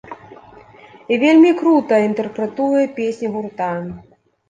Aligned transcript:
І 1.11 1.19
вельмі 1.25 1.53
крута 1.61 2.01
інтэрпрэтуе 2.09 2.83
песні 2.99 3.27
гурта. 3.39 3.73